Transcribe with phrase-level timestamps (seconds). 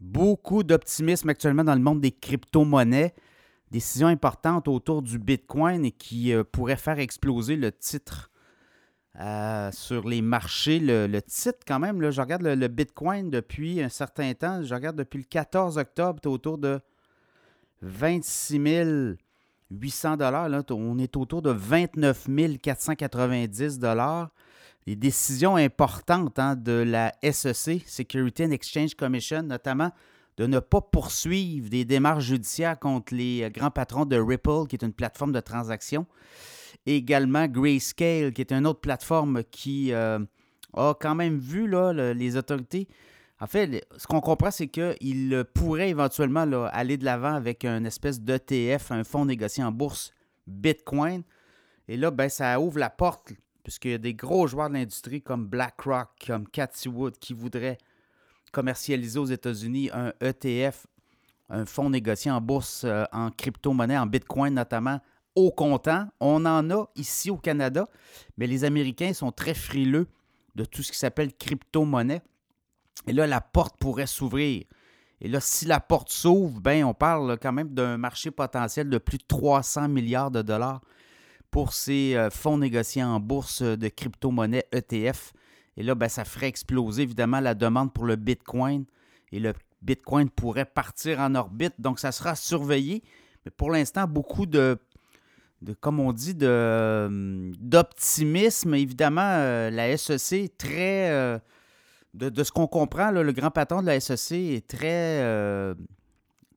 [0.00, 3.14] Beaucoup d'optimisme actuellement dans le monde des crypto-monnaies.
[3.70, 8.30] Décision importante autour du Bitcoin et qui euh, pourrait faire exploser le titre
[9.20, 10.78] euh, sur les marchés.
[10.80, 14.62] Le, titre, quand même, je regarde le, Bitcoin depuis un certain temps.
[14.62, 16.80] Je regarde depuis le 14 octobre, autour de
[17.82, 19.16] 26
[19.70, 22.28] 800 Là, on est autour de 29
[22.62, 23.78] 490
[24.86, 29.90] les décisions importantes hein, de la SEC, Security and Exchange Commission, notamment
[30.36, 34.76] de ne pas poursuivre des démarches judiciaires contre les euh, grands patrons de Ripple, qui
[34.76, 36.06] est une plateforme de transaction.
[36.86, 40.18] également Grayscale, qui est une autre plateforme qui euh,
[40.72, 42.88] a quand même vu là, les autorités.
[43.40, 48.20] En fait, ce qu'on comprend, c'est qu'il pourrait éventuellement aller de l'avant avec une espèce
[48.20, 50.12] d'ETF, un fonds négocié en bourse
[50.46, 51.22] Bitcoin.
[51.88, 55.22] Et là, ben, ça ouvre la porte puisqu'il y a des gros joueurs de l'industrie
[55.22, 57.78] comme BlackRock, comme Cathy Wood, qui voudraient
[58.52, 60.86] commercialiser aux États-Unis un ETF,
[61.48, 65.00] un fonds négocié en bourse, euh, en crypto-monnaie, en Bitcoin notamment,
[65.34, 66.08] au comptant.
[66.20, 67.88] On en a ici au Canada,
[68.36, 70.08] mais les Américains sont très frileux
[70.54, 72.22] de tout ce qui s'appelle crypto-monnaie.
[73.06, 74.64] Et là, la porte pourrait s'ouvrir.
[75.20, 78.98] Et là, si la porte s'ouvre, ben, on parle quand même d'un marché potentiel de
[78.98, 80.80] plus de 300 milliards de dollars
[81.50, 85.32] pour ces euh, fonds négociés en bourse de crypto-monnaie ETF.
[85.76, 88.84] Et là, ben, ça ferait exploser évidemment la demande pour le Bitcoin.
[89.32, 91.74] Et le Bitcoin pourrait partir en orbite.
[91.78, 93.02] Donc, ça sera surveillé.
[93.44, 94.78] Mais pour l'instant, beaucoup de,
[95.62, 98.74] de, comme on dit, de, d'optimisme.
[98.74, 101.10] Évidemment, euh, la SEC est très.
[101.10, 101.38] Euh,
[102.14, 105.24] de, ce qu'on comprend, le grand patron de la SEC est très,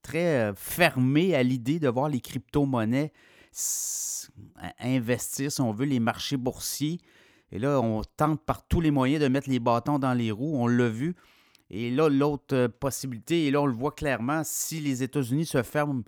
[0.00, 3.12] très fermé à l'idée de voir les crypto-monnaies
[4.78, 7.00] investir, si on veut, les marchés boursiers.
[7.50, 10.56] Et là, on tente par tous les moyens de mettre les bâtons dans les roues.
[10.56, 11.14] On l'a vu.
[11.70, 15.62] Et là, l'autre euh, possibilité, et là, on le voit clairement, si les États-Unis se
[15.62, 16.02] ferment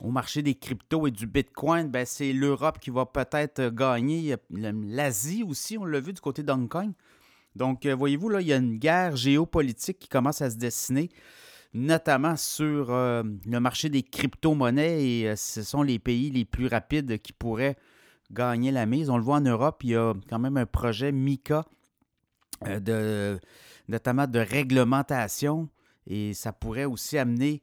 [0.00, 4.36] au marché des cryptos et du Bitcoin, ben c'est l'Europe qui va peut-être gagner.
[4.50, 6.92] L'Asie aussi, on l'a vu du côté d'Hong Kong.
[7.54, 11.10] Donc, euh, voyez-vous, là, il y a une guerre géopolitique qui commence à se dessiner
[11.74, 16.66] notamment sur euh, le marché des crypto-monnaies et euh, ce sont les pays les plus
[16.66, 17.76] rapides qui pourraient
[18.30, 19.10] gagner la mise.
[19.10, 21.64] On le voit en Europe, il y a quand même un projet MICA,
[22.66, 23.40] euh, de,
[23.88, 25.68] notamment de réglementation,
[26.06, 27.60] et ça pourrait aussi amener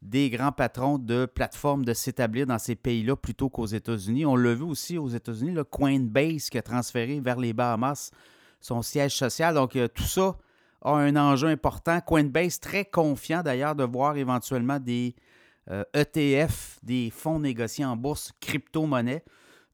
[0.00, 4.24] des grands patrons de plateformes de s'établir dans ces pays-là plutôt qu'aux États-Unis.
[4.24, 8.12] On l'a vu aussi aux États-Unis, le Coinbase qui a transféré vers les Bahamas
[8.60, 9.54] son siège social.
[9.54, 10.36] Donc, tout ça
[10.82, 12.00] a un enjeu important.
[12.00, 15.14] Coinbase, très confiant d'ailleurs de voir éventuellement des
[15.94, 19.24] ETF, euh, e des fonds négociés en bourse crypto-monnaie.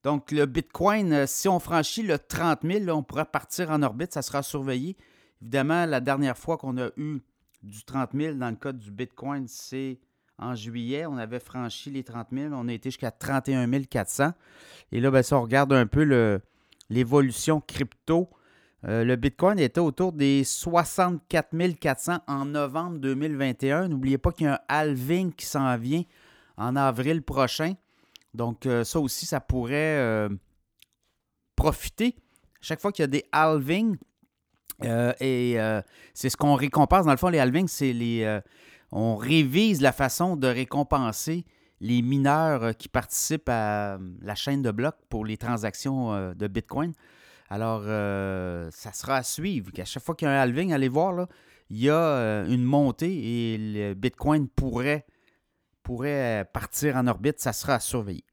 [0.03, 4.13] Donc, le Bitcoin, euh, si on franchit le 30 000, on pourra partir en orbite,
[4.13, 4.97] ça sera surveillé.
[5.41, 7.21] Évidemment, la dernière fois qu'on a eu
[7.63, 9.99] du 30 000 dans le cas du Bitcoin, c'est
[10.37, 11.05] en juillet.
[11.05, 12.53] On avait franchi les 30 000.
[12.53, 14.33] On a été jusqu'à 31 400.
[14.91, 16.39] Et là, ben, si on regarde un peu
[16.89, 18.29] l'évolution crypto,
[18.87, 23.87] euh, le Bitcoin était autour des 64 400 en novembre 2021.
[23.87, 26.03] N'oubliez pas qu'il y a un halving qui s'en vient
[26.57, 27.73] en avril prochain.
[28.33, 30.29] Donc, euh, ça aussi, ça pourrait euh,
[31.55, 32.15] profiter.
[32.61, 33.97] Chaque fois qu'il y a des halvings,
[34.83, 35.57] et
[36.13, 37.05] c'est ce qu'on récompense.
[37.05, 38.39] Dans le fond, les halvings, c'est les.
[38.91, 41.45] on révise la façon de récompenser
[41.79, 46.93] les mineurs qui participent à la chaîne de blocs pour les transactions de Bitcoin.
[47.49, 49.71] Alors, euh, ça sera à suivre.
[49.77, 51.27] À chaque fois qu'il y a un halving, allez voir, là,
[51.69, 55.05] il y a euh, une montée et le Bitcoin pourrait,
[55.83, 57.39] pourrait partir en orbite.
[57.39, 58.23] Ça sera à surveiller.